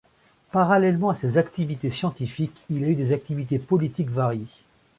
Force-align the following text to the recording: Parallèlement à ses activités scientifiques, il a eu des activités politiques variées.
Parallèlement 0.49 1.11
à 1.11 1.15
ses 1.15 1.37
activités 1.37 1.91
scientifiques, 1.91 2.57
il 2.71 2.83
a 2.83 2.87
eu 2.87 2.95
des 2.95 3.11
activités 3.11 3.59
politiques 3.59 4.09
variées. 4.09 4.47